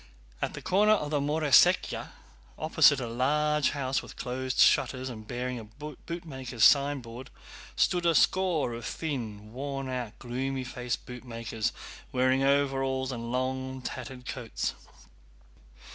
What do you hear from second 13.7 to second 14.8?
tattered coats.